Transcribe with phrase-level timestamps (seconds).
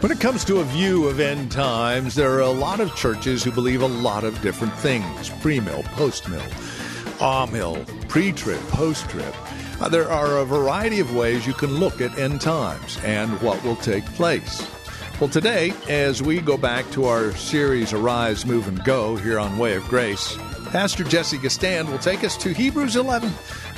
[0.00, 3.42] When it comes to a view of end times, there are a lot of churches
[3.42, 6.46] who believe a lot of different things pre mill, post mill,
[7.20, 9.34] amill, pre trib, post trib.
[9.80, 13.60] Uh, there are a variety of ways you can look at end times and what
[13.64, 14.64] will take place.
[15.20, 19.58] Well, today, as we go back to our series Arise, Move, and Go here on
[19.58, 20.34] Way of Grace,
[20.68, 23.30] Pastor Jesse Gistand will take us to Hebrews 11,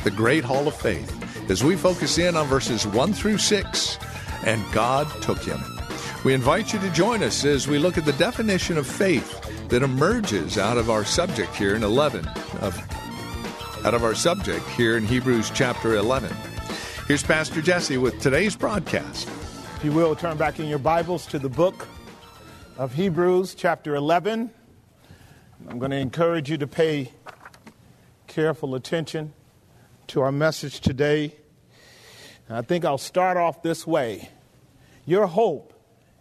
[0.05, 3.99] the great hall of faith, as we focus in on verses 1 through 6.
[4.47, 5.61] And God took him.
[6.25, 9.83] We invite you to join us as we look at the definition of faith that
[9.83, 12.25] emerges out of our subject here in 11
[12.61, 12.79] of
[13.85, 16.33] out of our subject here in Hebrews chapter 11.
[17.09, 19.29] Here's Pastor Jesse with today's broadcast.
[19.83, 21.89] You will, turn back in your Bibles to the book
[22.79, 24.49] of Hebrews, chapter 11.
[25.69, 27.11] I'm going to encourage you to pay
[28.29, 29.33] careful attention
[30.07, 31.35] to our message today.
[32.47, 34.31] And I think I'll start off this way
[35.05, 35.73] Your hope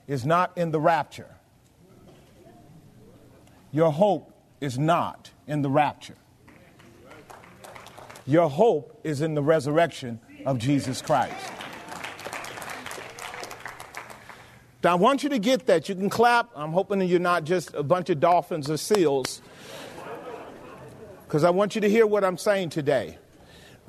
[0.07, 1.35] is not in the rapture,
[3.71, 6.17] your hope is not in the rapture.
[8.25, 11.60] Your hope is in the resurrection of Jesus Christ.
[14.83, 15.89] Now, I want you to get that.
[15.89, 16.49] You can clap.
[16.55, 19.41] I'm hoping that you're not just a bunch of dolphins or seals,
[21.27, 23.19] because I want you to hear what I'm saying today.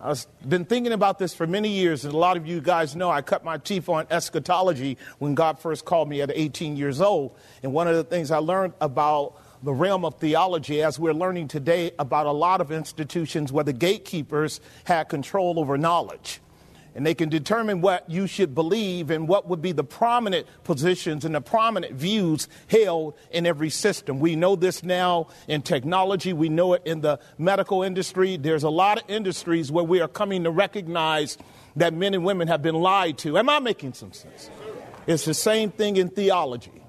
[0.02, 3.08] I've been thinking about this for many years, and a lot of you guys know
[3.10, 7.36] I cut my teeth on eschatology when God first called me at 18 years old.
[7.62, 11.48] And one of the things I learned about the realm of theology, as we're learning
[11.48, 16.40] today about a lot of institutions where the gatekeepers had control over knowledge.
[16.94, 21.24] And they can determine what you should believe and what would be the prominent positions
[21.24, 24.20] and the prominent views held in every system.
[24.20, 28.36] We know this now in technology, we know it in the medical industry.
[28.36, 31.38] There's a lot of industries where we are coming to recognize
[31.76, 33.38] that men and women have been lied to.
[33.38, 34.50] Am I making some sense?
[35.06, 36.81] It's the same thing in theology.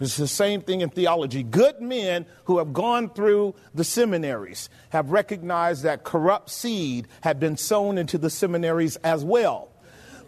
[0.00, 1.42] It's the same thing in theology.
[1.42, 7.58] Good men who have gone through the seminaries have recognized that corrupt seed had been
[7.58, 9.68] sown into the seminaries as well.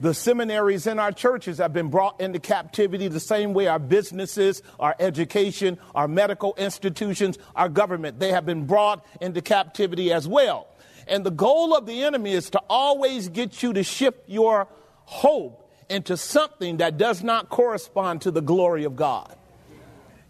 [0.01, 4.63] The seminaries in our churches have been brought into captivity the same way our businesses,
[4.79, 10.67] our education, our medical institutions, our government, they have been brought into captivity as well.
[11.07, 14.69] And the goal of the enemy is to always get you to shift your
[15.05, 19.37] hope into something that does not correspond to the glory of God.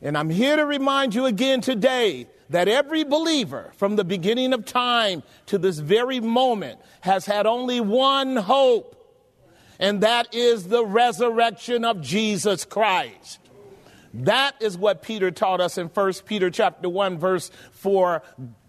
[0.02, 4.64] And I'm here to remind you again today that every believer from the beginning of
[4.64, 8.98] time to this very moment has had only one hope,
[9.78, 13.38] and that is the resurrection of Jesus Christ.
[14.12, 18.22] That is what Peter taught us in 1 Peter chapter 1 verse 4.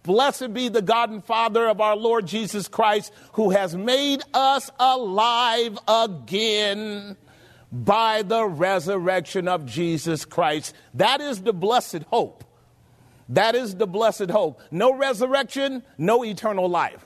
[0.03, 4.69] Blessed be the God and Father of our Lord Jesus Christ who has made us
[4.79, 7.17] alive again
[7.73, 10.75] by the resurrection of Jesus Christ.
[10.93, 12.43] That is the blessed hope.
[13.29, 14.61] That is the blessed hope.
[14.69, 17.05] No resurrection, no eternal life.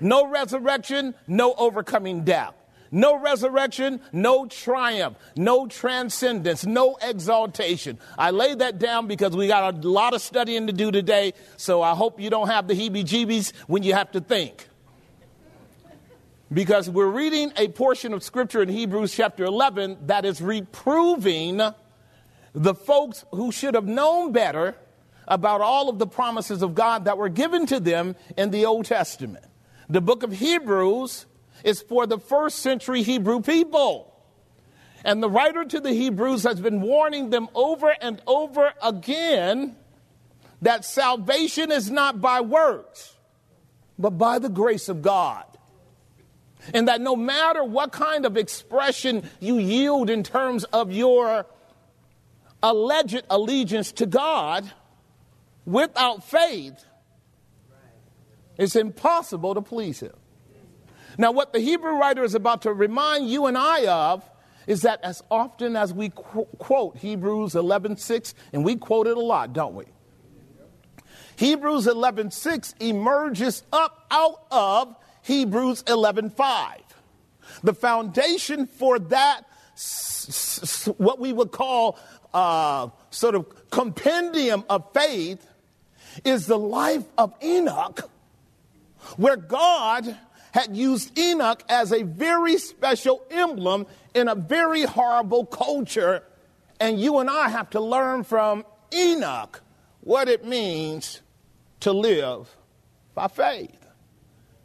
[0.00, 2.54] No resurrection, no overcoming death.
[2.90, 7.98] No resurrection, no triumph, no transcendence, no exaltation.
[8.16, 11.82] I lay that down because we got a lot of studying to do today, so
[11.82, 14.67] I hope you don't have the heebie jeebies when you have to think
[16.52, 21.60] because we're reading a portion of scripture in Hebrews chapter 11 that is reproving
[22.54, 24.74] the folks who should have known better
[25.26, 28.86] about all of the promises of God that were given to them in the Old
[28.86, 29.44] Testament.
[29.90, 31.26] The book of Hebrews
[31.64, 34.14] is for the first century Hebrew people.
[35.04, 39.76] And the writer to the Hebrews has been warning them over and over again
[40.62, 43.14] that salvation is not by works,
[43.98, 45.44] but by the grace of God.
[46.74, 51.46] And that no matter what kind of expression you yield in terms of your
[52.62, 54.70] alleged allegiance to God,
[55.64, 56.84] without faith,
[58.56, 60.12] it's impossible to please Him.
[61.16, 64.28] Now, what the Hebrew writer is about to remind you and I of
[64.68, 69.20] is that as often as we qu- quote Hebrews 11:6, and we quote it a
[69.20, 69.86] lot, don't we?
[71.36, 74.96] Hebrews 11:6 emerges up out of
[75.28, 76.80] Hebrews 11:5.
[77.62, 79.42] The foundation for that,
[80.96, 81.98] what we would call
[82.32, 85.46] uh, sort of compendium of faith,
[86.24, 88.10] is the life of Enoch,
[89.18, 90.16] where God
[90.52, 96.24] had used Enoch as a very special emblem in a very horrible culture.
[96.80, 98.64] And you and I have to learn from
[98.94, 99.60] Enoch
[100.00, 101.20] what it means
[101.80, 102.56] to live
[103.14, 103.77] by faith.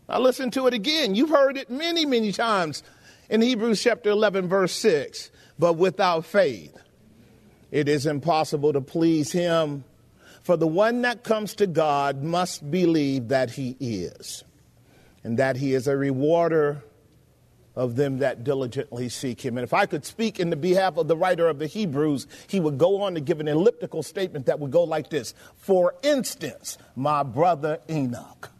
[0.09, 1.15] Now, listen to it again.
[1.15, 2.83] You've heard it many, many times
[3.29, 5.31] in Hebrews chapter 11, verse 6.
[5.57, 6.75] But without faith,
[7.71, 9.83] it is impossible to please him.
[10.43, 14.43] For the one that comes to God must believe that he is,
[15.23, 16.83] and that he is a rewarder
[17.75, 19.57] of them that diligently seek him.
[19.57, 22.59] And if I could speak in the behalf of the writer of the Hebrews, he
[22.59, 26.77] would go on to give an elliptical statement that would go like this For instance,
[26.95, 28.52] my brother Enoch.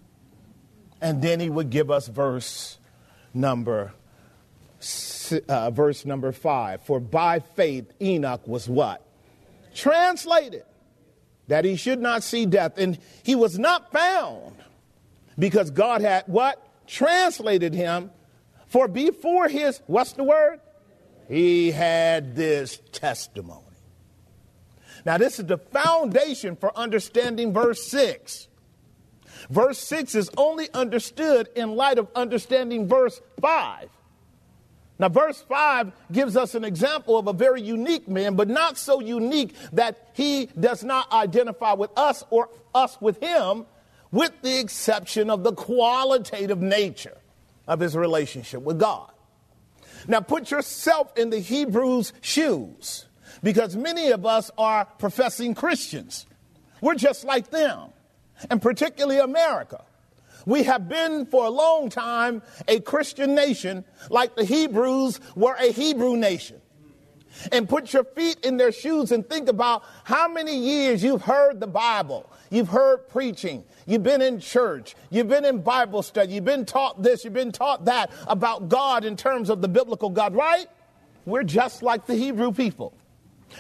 [1.04, 2.78] And then he would give us verse
[3.34, 3.94] number
[5.50, 6.82] uh, verse number five.
[6.84, 9.06] For by faith Enoch was what?
[9.76, 10.64] Translated
[11.48, 12.78] that he should not see death.
[12.78, 14.56] And he was not found
[15.38, 16.66] because God had what?
[16.88, 18.10] Translated him.
[18.68, 20.62] For before his, what's the word?
[21.28, 23.60] He had this testimony.
[25.06, 28.48] Now, this is the foundation for understanding verse 6.
[29.50, 33.90] Verse 6 is only understood in light of understanding verse 5.
[35.00, 39.02] Now, verse 5 gives us an example of a very unique man, but not so
[39.02, 43.66] unique that he does not identify with us or us with him,
[44.12, 47.18] with the exception of the qualitative nature
[47.68, 49.12] of his relationship with God.
[50.08, 53.06] Now, put yourself in the Hebrews' shoes,
[53.42, 56.28] because many of us are professing Christians.
[56.82, 57.90] We're just like them
[58.50, 59.84] and particularly America.
[60.46, 65.72] We have been for a long time a Christian nation, like the Hebrews were a
[65.72, 66.60] Hebrew nation.
[67.52, 71.60] And put your feet in their shoes and think about how many years you've heard
[71.60, 76.46] the Bible, you've heard preaching, you've been in church, you've been in Bible study, you've
[76.46, 80.36] been taught this, you've been taught that about God in terms of the biblical God,
[80.36, 80.68] right?
[81.26, 82.94] We're just like the Hebrew people.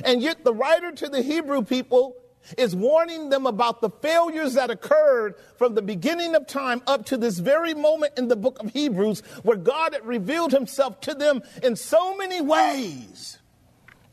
[0.06, 2.16] And yet the writer to the Hebrew people
[2.58, 7.18] is warning them about the failures that occurred from the beginning of time up to
[7.18, 11.42] this very moment in the book of Hebrews, where God had revealed himself to them
[11.62, 13.40] in so many ways.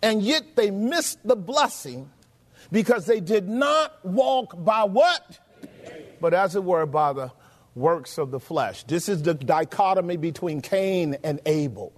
[0.02, 2.10] And yet they missed the blessing
[2.72, 5.38] because they did not walk by what?
[6.20, 7.32] But as it were, by the
[7.74, 8.84] works of the flesh.
[8.84, 11.92] This is the dichotomy between Cain and Abel.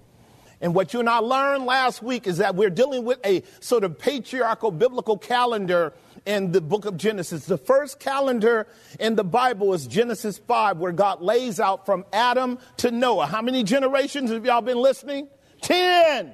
[0.61, 3.83] And what you and I learned last week is that we're dealing with a sort
[3.83, 5.93] of patriarchal biblical calendar
[6.25, 7.45] in the book of Genesis.
[7.45, 8.67] The first calendar
[8.99, 13.25] in the Bible is Genesis 5, where God lays out from Adam to Noah.
[13.25, 15.27] How many generations have y'all been listening?
[15.61, 16.33] Ten.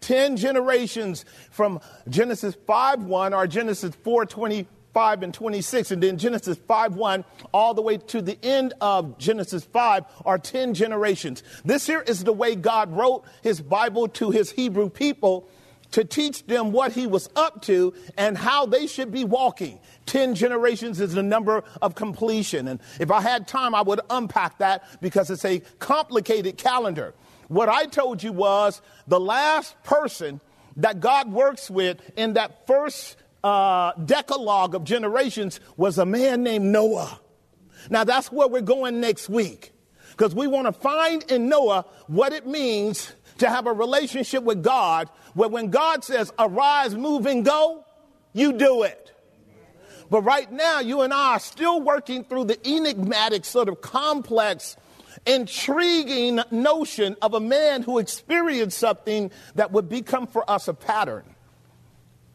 [0.00, 6.58] Ten generations from Genesis 5 1 or Genesis 4 25 and 26, and then Genesis
[6.68, 11.42] 5 1 all the way to the end of Genesis 5 are 10 generations.
[11.64, 15.48] This here is the way God wrote his Bible to his Hebrew people
[15.92, 19.78] to teach them what he was up to and how they should be walking.
[20.04, 22.68] Ten generations is the number of completion.
[22.68, 27.14] And if I had time, I would unpack that because it's a complicated calendar.
[27.48, 30.40] What I told you was the last person
[30.76, 36.66] that God works with in that first uh, decalogue of generations was a man named
[36.66, 37.20] Noah.
[37.90, 39.72] Now that's where we're going next week
[40.10, 44.62] because we want to find in Noah what it means to have a relationship with
[44.62, 47.84] God where when God says, arise, move, and go,
[48.32, 49.12] you do it.
[50.10, 54.76] But right now, you and I are still working through the enigmatic, sort of complex,
[55.26, 61.24] intriguing notion of a man who experienced something that would become for us a pattern.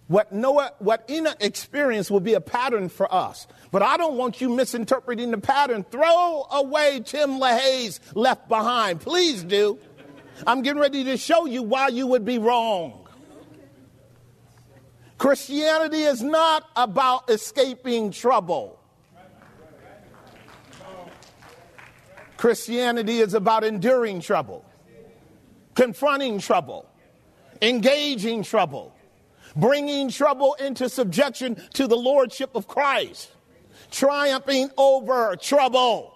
[0.08, 3.48] What Noah, what Enoch experienced will be a pattern for us.
[3.72, 5.86] But I don't want you misinterpreting the pattern.
[5.90, 9.00] Throw away Tim LaHaye's left behind.
[9.00, 9.80] Please do.
[10.46, 13.08] I'm getting ready to show you why you would be wrong.
[15.18, 18.80] Christianity is not about escaping trouble.
[22.38, 24.66] Christianity is about enduring trouble,
[25.76, 26.90] confronting trouble,
[27.62, 28.96] engaging trouble,
[29.56, 33.30] bringing trouble into subjection to the lordship of Christ,
[33.92, 36.16] triumphing over trouble,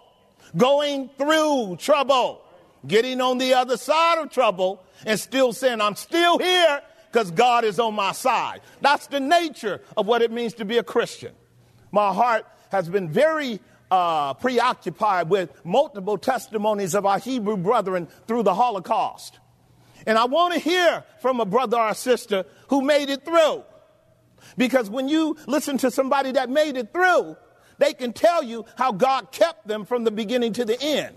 [0.57, 2.44] going through trouble
[2.87, 7.63] getting on the other side of trouble and still saying, I'm still here because God
[7.63, 8.61] is on my side.
[8.81, 11.33] That's the nature of what it means to be a Christian.
[11.91, 18.43] My heart has been very uh, preoccupied with multiple testimonies of our Hebrew brethren through
[18.43, 19.39] the Holocaust.
[20.05, 23.63] And I want to hear from a brother or sister who made it through.
[24.57, 27.37] Because when you listen to somebody that made it through,
[27.77, 31.15] they can tell you how God kept them from the beginning to the end.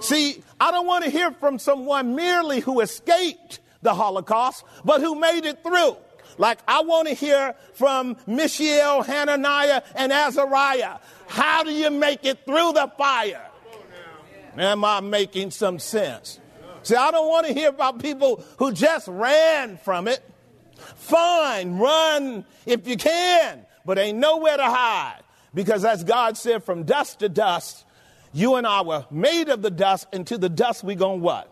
[0.00, 5.14] See, I don't want to hear from someone merely who escaped the Holocaust, but who
[5.14, 5.96] made it through.
[6.38, 10.98] Like I want to hear from Mishael, Hananiah, and Azariah.
[11.28, 13.46] How do you make it through the fire?
[14.56, 16.40] Am I making some sense?
[16.82, 20.22] See, I don't want to hear about people who just ran from it.
[20.76, 25.22] Fine, run if you can, but ain't nowhere to hide.
[25.52, 27.85] Because as God said, from dust to dust,
[28.36, 31.50] you and I were made of the dust, and to the dust we going what?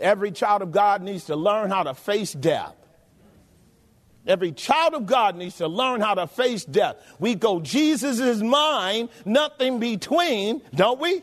[0.00, 2.74] Every child of God needs to learn how to face death.
[4.26, 6.96] Every child of God needs to learn how to face death.
[7.20, 11.22] We go, Jesus is mine, nothing between, don't we?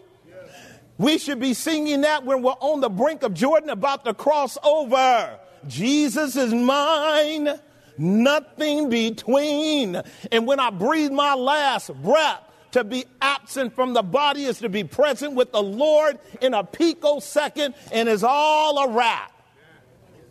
[0.98, 4.58] We should be singing that when we're on the brink of Jordan about to cross
[4.64, 5.40] over.
[5.68, 7.50] Jesus is mine,
[7.98, 10.02] nothing between.
[10.32, 14.70] And when I breathe my last breath, to be absent from the body is to
[14.70, 19.32] be present with the Lord in a picosecond and is all a wrap.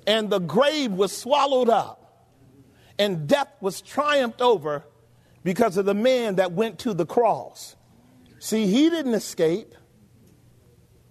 [0.07, 2.27] And the grave was swallowed up,
[2.99, 4.85] and death was triumphed over
[5.45, 7.77] because of the man that went to the cross.
[8.39, 9.75] See, he didn't escape,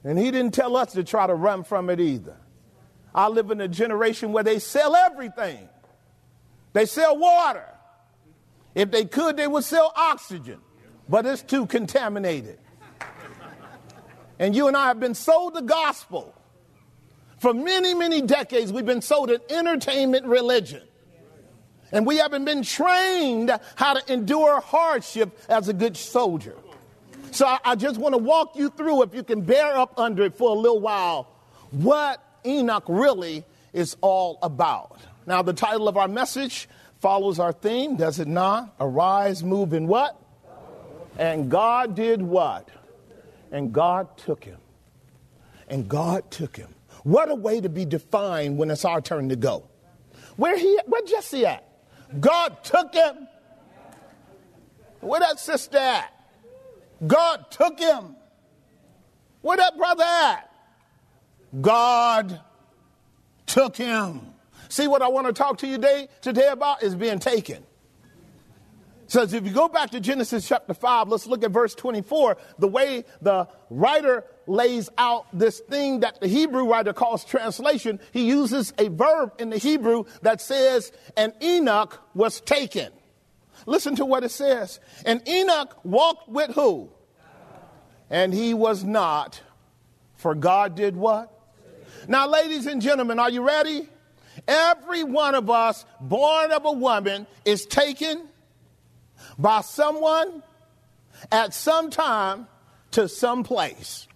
[0.03, 2.37] and he didn't tell us to try to run from it either.
[3.13, 5.69] I live in a generation where they sell everything.
[6.73, 7.65] They sell water.
[8.73, 10.59] If they could, they would sell oxygen
[11.09, 12.59] but it's too contaminated.
[14.37, 16.33] And you and I have been sold the gospel.
[17.39, 20.83] For many, many decades, we've been sold an entertainment religion.
[21.91, 26.55] And we haven't been trained how to endure hardship as a good soldier.
[27.31, 30.23] So I, I just want to walk you through, if you can bear up under
[30.23, 31.27] it for a little while,
[31.71, 34.99] what Enoch really is all about.
[35.25, 38.75] Now, the title of our message follows our theme, does it not?
[38.79, 40.19] Arise, move, in what?
[41.19, 42.69] And God did what?
[43.51, 44.57] And God took him.
[45.67, 46.73] And God took him.
[47.03, 49.67] What a way to be defined when it's our turn to go.
[50.37, 51.67] Where he where Jesse at?
[52.21, 53.27] God took him.
[55.01, 56.13] Where that sister at?
[57.05, 58.15] God took him.
[59.41, 60.49] Where that brother at?
[61.59, 62.39] God
[63.45, 64.21] took him.
[64.69, 67.65] See what I want to talk to you today, today about is being taken
[69.11, 72.37] says if you go back to Genesis chapter 5, let's look at verse 24.
[72.59, 78.27] The way the writer lays out this thing that the Hebrew writer calls translation, he
[78.27, 82.91] uses a verb in the Hebrew that says, and Enoch was taken.
[83.65, 84.79] Listen to what it says.
[85.05, 86.89] And Enoch walked with who?
[88.09, 89.41] And he was not,
[90.15, 91.31] for God did what?
[92.07, 93.87] Now, ladies and gentlemen, are you ready?
[94.47, 98.27] Every one of us born of a woman is taken
[99.37, 100.43] by someone
[101.31, 102.47] at some time
[102.91, 104.07] to some place.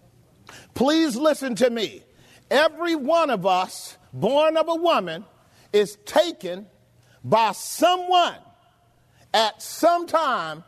[0.74, 2.03] Please listen to me.
[2.50, 5.25] Every one of us born of a woman
[5.72, 6.67] is taken
[7.24, 8.36] by someone
[9.34, 10.63] at some time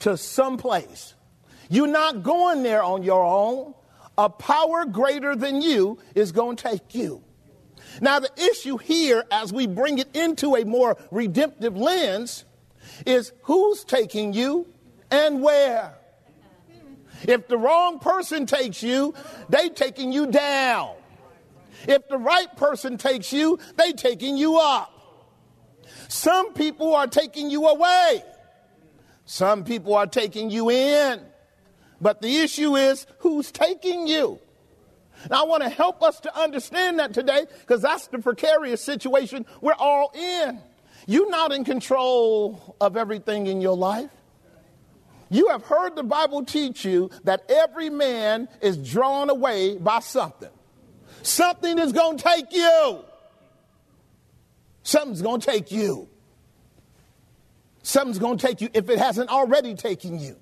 [0.00, 1.14] to some place.
[1.68, 3.74] You're not going there on your own.
[4.16, 7.22] A power greater than you is going to take you.
[8.00, 12.44] Now, the issue here, as we bring it into a more redemptive lens,
[13.06, 14.66] is who's taking you
[15.10, 15.94] and where.
[17.22, 19.14] If the wrong person takes you,
[19.48, 20.94] they taking you down.
[21.86, 24.92] If the right person takes you, they taking you up.
[26.08, 28.22] Some people are taking you away.
[29.24, 31.20] Some people are taking you in.
[32.00, 34.38] But the issue is who's taking you?
[35.30, 39.44] Now, I want to help us to understand that today because that's the precarious situation
[39.60, 40.60] we're all in.
[41.10, 44.10] You're not in control of everything in your life.
[45.30, 50.50] You have heard the Bible teach you that every man is drawn away by something.
[51.22, 53.04] Something is going to take you.
[54.82, 56.10] Something's going to take you.
[57.82, 60.36] Something's going to take you if it hasn't already taken you.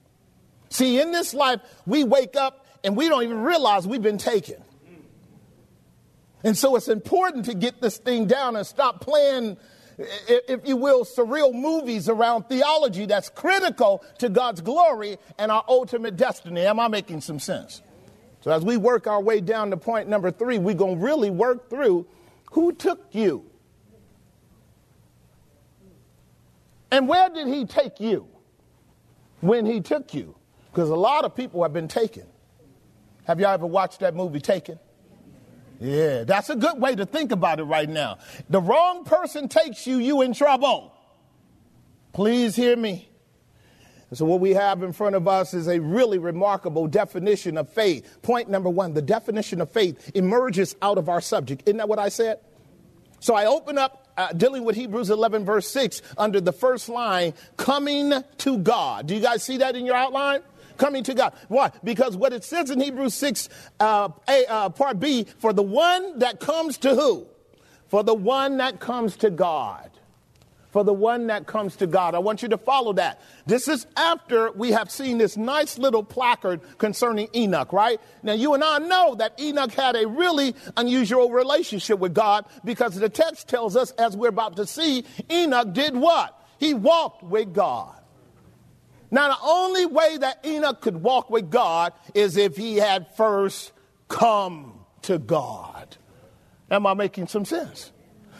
[0.68, 4.60] See, in this life, we wake up and we don't even realize we've been taken.
[6.42, 9.58] And so it's important to get this thing down and stop playing
[9.98, 16.16] if you will, surreal movies around theology that's critical to God's glory and our ultimate
[16.16, 16.62] destiny.
[16.62, 17.82] Am I making some sense?
[18.42, 21.30] So as we work our way down to point number three, we're going to really
[21.30, 22.06] work through
[22.52, 23.44] who took you?
[26.90, 28.28] And where did he take you
[29.40, 30.36] when he took you?
[30.70, 32.24] Because a lot of people have been taken.
[33.24, 34.78] Have y'all ever watched that movie Taken?
[35.80, 38.18] Yeah, that's a good way to think about it right now.
[38.48, 40.92] The wrong person takes you, you in trouble.
[42.12, 43.08] Please hear me.
[44.12, 48.22] So, what we have in front of us is a really remarkable definition of faith.
[48.22, 51.64] Point number one the definition of faith emerges out of our subject.
[51.66, 52.38] Isn't that what I said?
[53.18, 57.34] So, I open up uh, dealing with Hebrews 11, verse 6, under the first line,
[57.56, 59.08] coming to God.
[59.08, 60.40] Do you guys see that in your outline?
[60.76, 61.34] Coming to God.
[61.48, 61.70] Why?
[61.82, 63.48] Because what it says in Hebrews 6,
[63.80, 67.26] uh, a, uh, part B, for the one that comes to who?
[67.88, 69.90] For the one that comes to God
[70.76, 72.14] for the one that comes to God.
[72.14, 73.22] I want you to follow that.
[73.46, 77.98] This is after we have seen this nice little placard concerning Enoch, right?
[78.22, 82.94] Now, you and I know that Enoch had a really unusual relationship with God because
[82.94, 86.38] the text tells us, as we're about to see, Enoch did what?
[86.58, 87.95] He walked with God.
[89.10, 93.72] Now, the only way that Enoch could walk with God is if he had first
[94.08, 95.96] come to God.
[96.70, 97.92] Am I making some sense?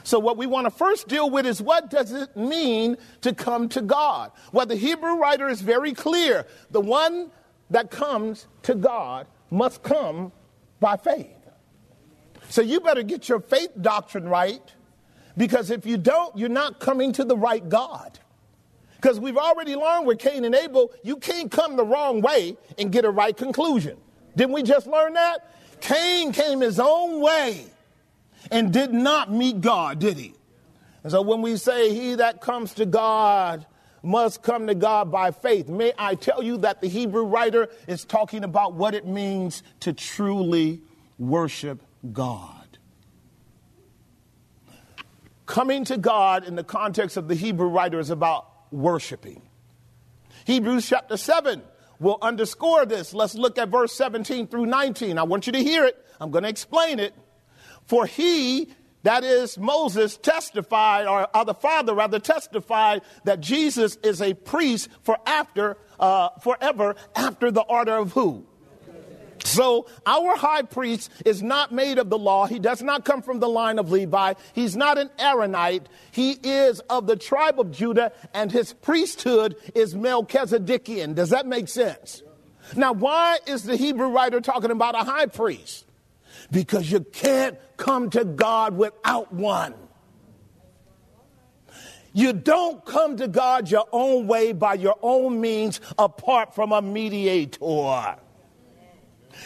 [0.03, 3.69] So what we want to first deal with is what does it mean to come
[3.71, 4.31] to God?
[4.53, 6.47] Well, the Hebrew writer is very clear.
[6.71, 7.31] The one
[7.71, 10.33] that comes to God must come
[10.79, 11.27] by faith.
[12.49, 14.63] So you better get your faith doctrine right
[15.37, 18.19] because if you don't, you're not coming to the right God.
[18.97, 22.91] Because we've already learned with Cain and Abel, you can't come the wrong way and
[22.91, 23.99] get a right conclusion.
[24.37, 25.55] Didn't we just learn that?
[25.81, 27.67] Cain came his own way
[28.51, 30.35] and did not meet God, did he?
[31.03, 33.67] And so when we say, He that comes to God
[34.03, 38.05] must come to God by faith, may I tell you that the Hebrew writer is
[38.05, 40.81] talking about what it means to truly
[41.19, 42.79] worship God.
[45.47, 49.43] Coming to God in the context of the Hebrew writer is about worshiping.
[50.47, 51.63] Hebrews chapter 7
[51.99, 53.15] will underscore this.
[53.15, 55.19] Let's look at verse 17 through 19.
[55.19, 55.97] I want you to hear it.
[56.21, 57.15] I'm going to explain it.
[57.87, 58.69] For he,
[59.03, 64.89] that is Moses, testified, or, or the Father rather testified that Jesus is a priest
[65.03, 68.47] for after, uh, forever after the order of who?
[69.45, 72.47] So our high priest is not made of the law.
[72.47, 74.35] He does not come from the line of Levi.
[74.55, 75.89] He's not an Aaronite.
[76.11, 81.15] He is of the tribe of Judah, and his priesthood is Melchizedekian.
[81.15, 82.23] Does that make sense?
[82.75, 85.87] Now, why is the Hebrew writer talking about a high priest?
[86.51, 89.75] because you can't come to God without one.
[92.13, 96.81] You don't come to God your own way by your own means apart from a
[96.81, 98.17] mediator.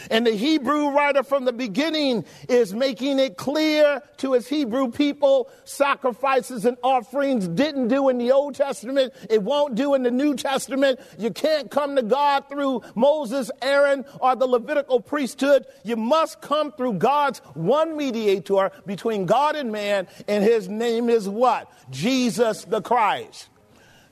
[0.09, 5.49] And the Hebrew writer from the beginning is making it clear to his Hebrew people
[5.63, 10.35] sacrifices and offerings didn't do in the Old Testament, it won't do in the New
[10.35, 10.99] Testament.
[11.17, 15.65] You can't come to God through Moses, Aaron, or the Levitical priesthood.
[15.83, 21.27] You must come through God's one mediator between God and man, and his name is
[21.27, 21.71] what?
[21.89, 23.49] Jesus the Christ.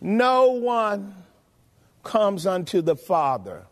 [0.02, 1.14] No one
[2.04, 3.66] comes unto the Father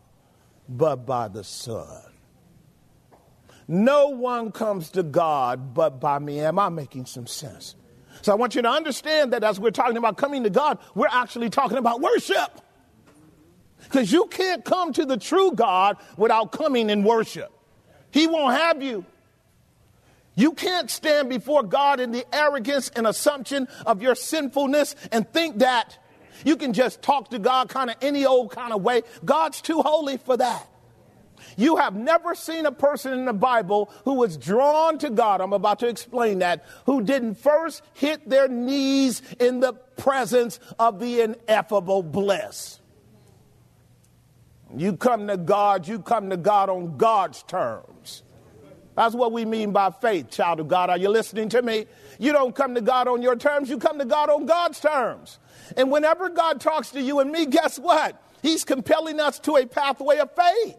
[0.68, 2.02] but by the Son.
[3.66, 6.40] No one comes to God but by me.
[6.40, 7.74] Am I making some sense?
[8.22, 11.06] So I want you to understand that as we're talking about coming to God, we're
[11.10, 12.60] actually talking about worship.
[13.84, 17.52] Because you can't come to the true God without coming in worship.
[18.10, 19.04] He won't have you.
[20.34, 25.58] You can't stand before God in the arrogance and assumption of your sinfulness and think
[25.58, 25.98] that
[26.44, 29.02] you can just talk to God kind of any old kind of way.
[29.24, 30.66] God's too holy for that.
[31.56, 35.52] You have never seen a person in the Bible who was drawn to God, I'm
[35.52, 41.22] about to explain that, who didn't first hit their knees in the presence of the
[41.22, 42.80] ineffable bliss.
[44.76, 48.22] You come to God, you come to God on God's terms.
[48.94, 50.90] That's what we mean by faith, child of God.
[50.90, 51.86] Are you listening to me?
[52.18, 55.38] You don't come to God on your terms, you come to God on God's terms.
[55.76, 58.20] And whenever God talks to you and me, guess what?
[58.42, 60.76] He's compelling us to a pathway of faith.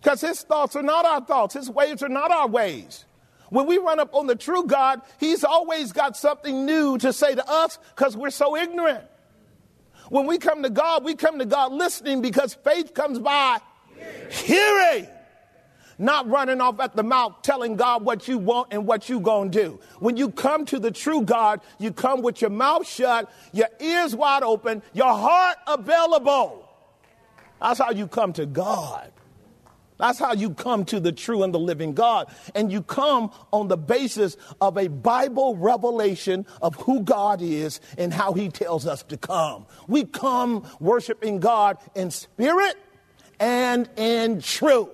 [0.00, 3.04] Because his thoughts are not our thoughts, his ways are not our ways.
[3.50, 7.34] When we run up on the true God, he's always got something new to say
[7.34, 9.04] to us because we're so ignorant.
[10.08, 13.58] When we come to God, we come to God listening because faith comes by
[14.30, 15.08] hearing
[16.00, 19.50] not running off at the mouth telling God what you want and what you going
[19.50, 19.80] to do.
[19.98, 24.16] When you come to the true God, you come with your mouth shut, your ears
[24.16, 26.68] wide open, your heart available.
[27.60, 29.12] That's how you come to God.
[29.98, 32.28] That's how you come to the true and the living God.
[32.54, 38.12] And you come on the basis of a Bible revelation of who God is and
[38.12, 39.66] how he tells us to come.
[39.88, 42.76] We come worshiping God in spirit
[43.38, 44.88] and in truth.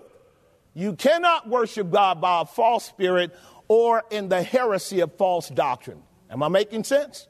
[0.76, 3.34] You cannot worship God by a false spirit
[3.66, 6.02] or in the heresy of false doctrine.
[6.28, 7.28] Am I making sense?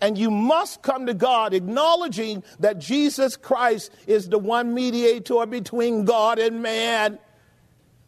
[0.00, 6.04] And you must come to God acknowledging that Jesus Christ is the one mediator between
[6.04, 7.20] God and man.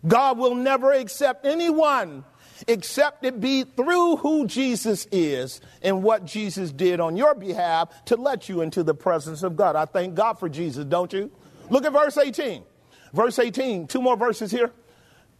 [0.08, 2.24] God will never accept anyone
[2.66, 8.16] except it be through who Jesus is and what Jesus did on your behalf to
[8.16, 9.76] let you into the presence of God.
[9.76, 11.30] I thank God for Jesus, don't you?
[11.70, 12.64] Look at verse 18.
[13.14, 14.72] Verse 18, two more verses here.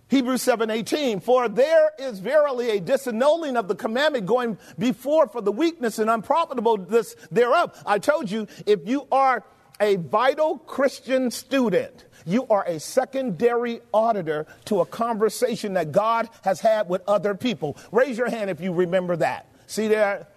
[0.09, 5.51] Hebrews 7:18 For there is verily a disannulling of the commandment going before for the
[5.51, 7.83] weakness and unprofitableness thereof.
[7.85, 9.43] I told you if you are
[9.81, 16.61] a vital Christian student, you are a secondary auditor to a conversation that God has
[16.61, 17.77] had with other people.
[17.91, 19.49] Raise your hand if you remember that.
[19.67, 20.29] See there?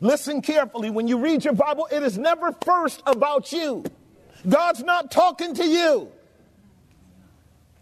[0.00, 0.88] Listen carefully.
[0.88, 3.82] When you read your Bible, it is never first about you.
[4.48, 6.12] God's not talking to you.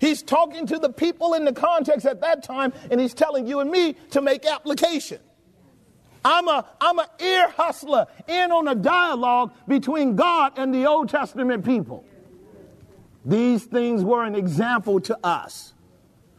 [0.01, 3.61] He's talking to the people in the context at that time, and he's telling you
[3.61, 5.19] and me to make application.
[6.25, 11.09] I'm a I'm an ear hustler in on a dialogue between God and the Old
[11.09, 12.05] Testament people.
[13.25, 15.75] These things were an example to us.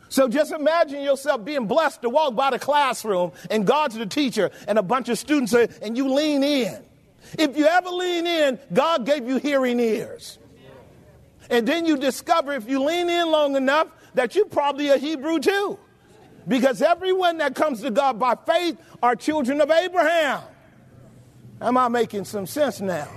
[0.10, 4.50] So just imagine yourself being blessed to walk by the classroom and God's the teacher
[4.68, 6.84] and a bunch of students are, and you lean in.
[7.38, 10.39] If you ever lean in, God gave you hearing ears.
[11.50, 15.40] And then you discover if you lean in long enough that you're probably a Hebrew
[15.40, 15.80] too.
[16.48, 20.42] Because everyone that comes to God by faith are children of Abraham.
[21.62, 23.08] Am I making some sense now?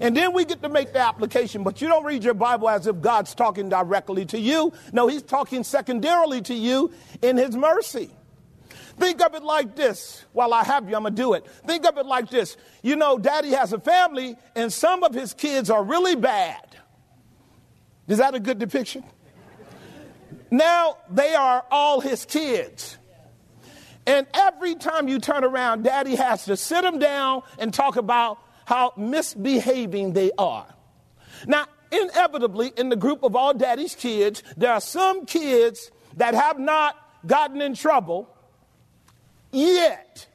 [0.00, 2.86] And then we get to make the application, but you don't read your Bible as
[2.86, 4.72] if God's talking directly to you.
[4.92, 8.10] No, He's talking secondarily to you in His mercy.
[8.98, 10.24] Think of it like this.
[10.32, 11.46] While I have you, I'm going to do it.
[11.66, 12.56] Think of it like this.
[12.82, 16.71] You know, daddy has a family, and some of his kids are really bad.
[18.08, 19.04] Is that a good depiction?
[20.50, 22.98] Now they are all his kids.
[24.06, 28.38] And every time you turn around, daddy has to sit them down and talk about
[28.64, 30.66] how misbehaving they are.
[31.46, 36.58] Now, inevitably, in the group of all daddy's kids, there are some kids that have
[36.58, 38.28] not gotten in trouble
[39.52, 40.26] yet.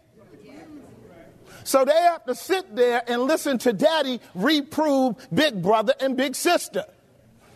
[1.63, 6.35] So they have to sit there and listen to daddy reprove big brother and big
[6.35, 6.85] sister.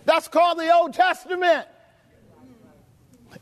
[0.06, 1.68] That's called the Old Testament.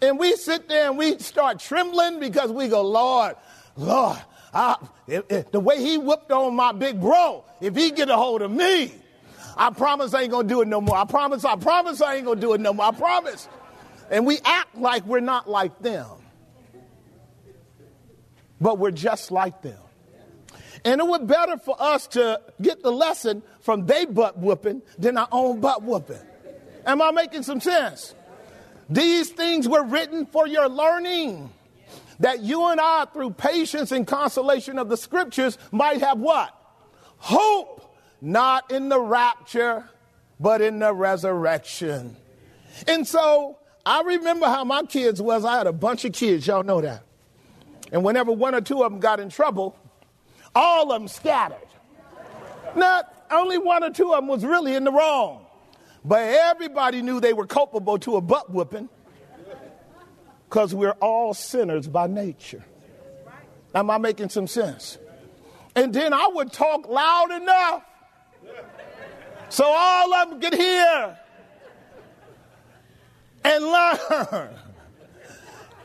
[0.01, 3.35] And we sit there and we start trembling because we go, Lord,
[3.75, 4.19] Lord,
[4.53, 4.75] I,
[5.07, 8.41] if, if the way he whooped on my big bro, if he get a hold
[8.41, 8.93] of me,
[9.57, 10.95] I promise I ain't gonna do it no more.
[10.95, 12.85] I promise, I promise I ain't gonna do it no more.
[12.85, 13.49] I promise.
[14.09, 16.07] And we act like we're not like them.
[18.61, 19.79] But we're just like them.
[20.85, 25.17] And it would better for us to get the lesson from they butt whooping than
[25.17, 26.21] our own butt whooping.
[26.85, 28.13] Am I making some sense?
[28.89, 31.51] These things were written for your learning.
[32.19, 36.53] That you and I, through patience and consolation of the scriptures, might have what?
[37.17, 39.89] Hope, not in the rapture,
[40.39, 42.17] but in the resurrection.
[42.87, 45.45] And so I remember how my kids was.
[45.45, 47.03] I had a bunch of kids, y'all know that.
[47.91, 49.77] And whenever one or two of them got in trouble,
[50.53, 51.57] all of them scattered.
[52.75, 55.45] Not only one or two of them was really in the wrong.
[56.03, 58.89] But everybody knew they were culpable to a butt whooping
[60.47, 62.63] because we're all sinners by nature.
[63.75, 64.97] Am I making some sense?
[65.75, 67.83] And then I would talk loud enough
[69.49, 71.17] so all of them could hear
[73.43, 74.49] and learn.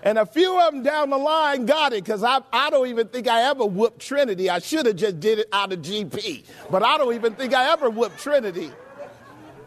[0.03, 3.09] And a few of them down the line got it because I, I don't even
[3.09, 4.51] think I ever whooped Trinity.
[4.51, 7.73] I should have just did it out of GP, but I don't even think I
[7.73, 8.71] ever whooped Trinity.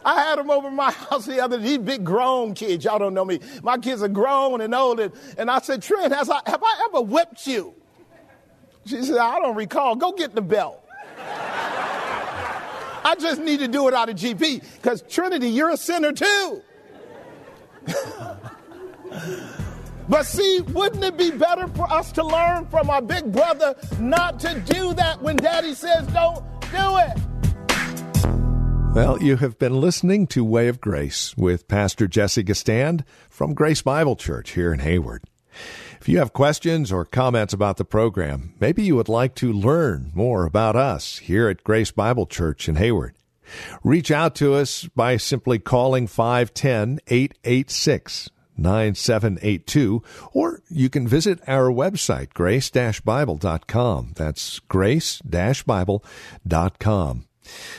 [0.04, 1.64] I had them over my house the other day.
[1.64, 2.84] These big grown kids.
[2.84, 3.40] Y'all don't know me.
[3.62, 5.00] My kids are grown and old.
[5.00, 7.74] And, and I said, Trent, has I, have I ever whipped you?
[8.86, 9.96] She said, I don't recall.
[9.96, 10.84] Go get the belt.
[13.04, 16.62] I just need to do it out of GP because Trinity, you're a sinner too.
[20.08, 24.40] but see, wouldn't it be better for us to learn from our big brother not
[24.40, 27.18] to do that when daddy says don't do it?
[28.98, 33.80] Well, you have been listening to Way of Grace with Pastor Jesse Gistand from Grace
[33.80, 35.22] Bible Church here in Hayward.
[36.00, 40.10] If you have questions or comments about the program, maybe you would like to learn
[40.14, 43.14] more about us here at Grace Bible Church in Hayward,
[43.84, 51.70] Reach out to us by simply calling 510 886 9782, or you can visit our
[51.70, 54.14] website, grace-bible.com.
[54.16, 57.27] That's grace-bible.com.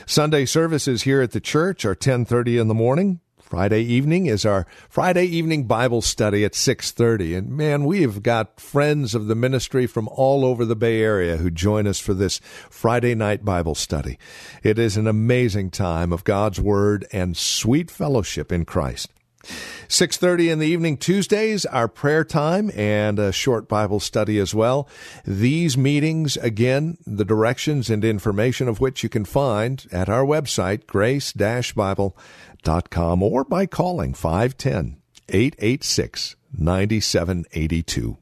[0.05, 3.19] Sunday services here at the church are 1030 in the morning.
[3.49, 9.15] Friday evening is our Friday evening Bible study at 6:30 and man we've got friends
[9.15, 13.15] of the ministry from all over the Bay Area who join us for this Friday
[13.15, 14.19] night Bible study.
[14.61, 19.09] It is an amazing time of God's word and sweet fellowship in Christ.
[19.43, 24.87] 6:30 in the evening Tuesdays our prayer time and a short Bible study as well.
[25.25, 30.85] These meetings again the directions and information of which you can find at our website
[30.87, 34.97] grace-bible.com or by calling 510
[35.29, 38.17] 886 9782.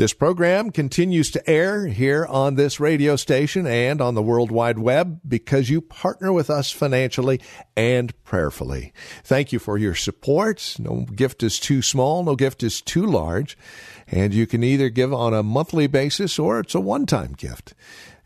[0.00, 4.78] This program continues to air here on this radio station and on the World Wide
[4.78, 7.38] Web because you partner with us financially
[7.76, 8.94] and prayerfully.
[9.22, 10.76] Thank you for your support.
[10.78, 13.58] No gift is too small, no gift is too large,
[14.08, 17.74] and you can either give on a monthly basis or it's a one time gift.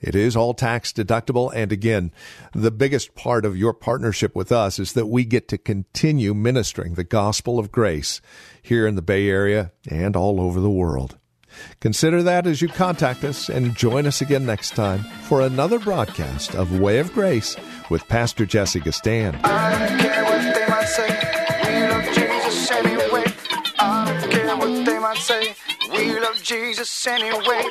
[0.01, 1.51] It is all tax deductible.
[1.53, 2.13] And again,
[2.53, 6.95] the biggest part of your partnership with us is that we get to continue ministering
[6.95, 8.21] the gospel of grace
[8.63, 11.19] here in the Bay Area and all over the world.
[11.81, 16.55] Consider that as you contact us and join us again next time for another broadcast
[16.55, 17.57] of Way of Grace
[17.91, 18.81] with Pastor Jesse
[25.25, 25.55] say.
[25.91, 27.71] We love Jesus anyway.